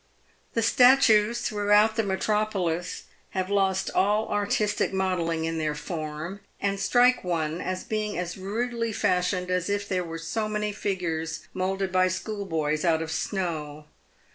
The 0.55 0.63
statues 0.63 1.41
throughout 1.41 1.95
the 1.95 2.01
metropolis 2.01 3.03
have 3.37 3.51
lost 3.51 3.91
all 3.91 4.29
artistic 4.29 4.91
mo 4.91 5.15
delling 5.15 5.43
in 5.45 5.59
their 5.59 5.75
form, 5.75 6.39
and 6.59 6.79
strike 6.79 7.23
one 7.23 7.61
as 7.61 7.83
being 7.83 8.17
as 8.17 8.35
rudely 8.35 8.93
fashioned 8.93 9.51
as 9.51 9.69
if 9.69 9.87
they 9.87 10.01
were 10.01 10.17
so 10.17 10.49
many 10.49 10.71
figures 10.71 11.47
moulded 11.53 11.91
by 11.91 12.07
schoolboys 12.07 12.83
out 12.83 13.03
of 13.03 13.11
snow. 13.11 13.85